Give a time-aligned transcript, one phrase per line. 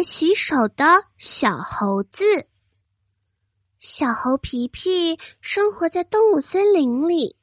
[0.00, 2.24] 爱洗手的小猴子。
[3.78, 7.36] 小猴皮皮生活在动物森林里，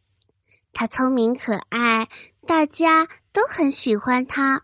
[0.73, 2.09] 它聪明可爱，
[2.47, 4.63] 大家都很喜欢它。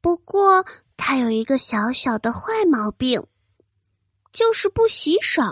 [0.00, 0.64] 不过，
[0.96, 3.26] 它有一个小小的坏毛病，
[4.32, 5.42] 就是不洗手。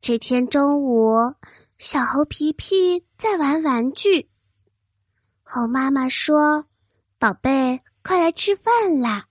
[0.00, 1.36] 这天中午，
[1.78, 4.28] 小猴皮皮在玩玩具。
[5.44, 6.66] 猴妈妈说
[7.20, 9.26] ：“宝贝，快来吃饭啦！”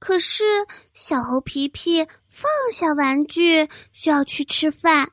[0.00, 0.44] 可是
[0.92, 5.12] 小猴皮皮放下玩具，需要去吃饭，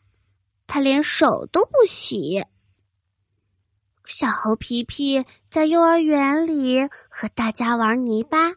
[0.65, 2.43] 他连手都不洗。
[4.05, 8.53] 小猴皮皮在幼儿园里和大家玩泥巴，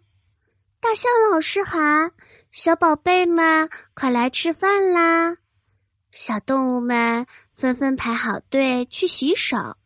[0.79, 2.13] 大象老师喊
[2.53, 5.37] ：“小宝贝们，快来吃饭啦！”
[6.13, 9.77] 小动物们纷纷排好队去洗手，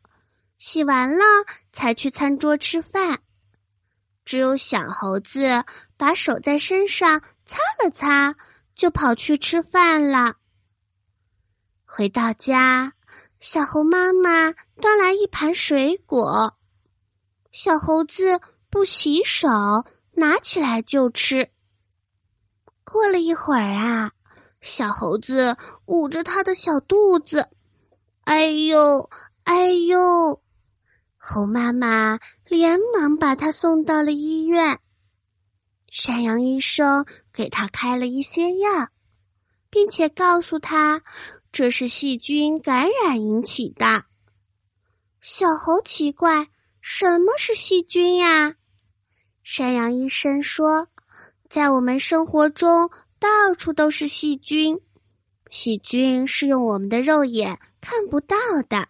[0.58, 1.24] 洗完了
[1.72, 3.20] 才去餐桌吃饭。
[4.24, 5.64] 只有小猴子
[5.96, 8.34] 把手在身上擦了擦，
[8.74, 10.36] 就跑去吃饭了。
[11.84, 12.92] 回到家，
[13.38, 16.56] 小猴妈妈端来一盘水果，
[17.52, 18.40] 小猴子
[18.70, 19.48] 不洗手，
[20.12, 21.50] 拿起来就吃。
[22.84, 24.12] 过了一会儿啊。
[24.60, 27.50] 小猴子捂着他的小肚子，
[28.22, 29.10] 哎呦，
[29.42, 30.42] 哎呦！
[31.26, 34.78] 猴妈妈连忙把他送到了医院。
[35.90, 38.88] 山羊医生给他开了一些药，
[39.70, 41.02] 并且告诉他
[41.50, 44.04] 这是细菌感染引起的。
[45.22, 46.48] 小猴奇怪，
[46.82, 48.56] 什么是细菌呀？
[49.42, 50.88] 山羊医生说，
[51.48, 52.90] 在我们生活中。
[53.20, 54.78] 到处都是细菌，
[55.48, 58.36] 细菌是用我们的肉眼看不到
[58.68, 58.88] 的，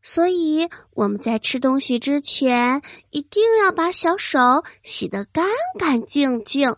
[0.00, 4.38] 所以我们在吃东西之前一定要把小手
[4.82, 5.44] 洗得干
[5.78, 6.76] 干净净，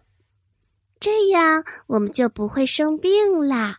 [0.99, 3.79] 这样我们就不会生病啦。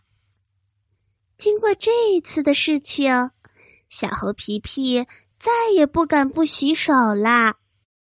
[1.36, 3.30] 经过这一次的事情，
[3.88, 5.06] 小猴皮皮
[5.38, 7.56] 再也不敢不洗手啦。